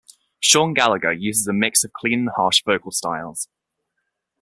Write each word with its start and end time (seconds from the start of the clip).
Shawn 0.39 0.73
Gallagher 0.73 1.13
uses 1.13 1.45
a 1.45 1.53
mix 1.53 1.83
of 1.83 1.93
clean 1.93 2.21
and 2.21 2.29
harsh 2.35 2.63
vocal 2.65 2.89
styles. 2.89 3.47